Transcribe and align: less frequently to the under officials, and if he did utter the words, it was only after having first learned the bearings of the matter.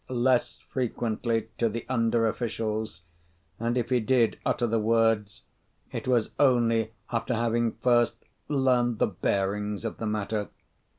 less 0.09 0.57
frequently 0.67 1.47
to 1.59 1.69
the 1.69 1.85
under 1.87 2.25
officials, 2.27 3.01
and 3.59 3.77
if 3.77 3.91
he 3.91 3.99
did 3.99 4.39
utter 4.43 4.65
the 4.65 4.79
words, 4.79 5.43
it 5.91 6.07
was 6.07 6.31
only 6.39 6.91
after 7.11 7.35
having 7.35 7.71
first 7.83 8.17
learned 8.47 8.97
the 8.97 9.05
bearings 9.05 9.85
of 9.85 9.97
the 9.97 10.07
matter. 10.07 10.49